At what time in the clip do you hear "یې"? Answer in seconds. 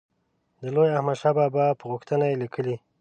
2.31-2.35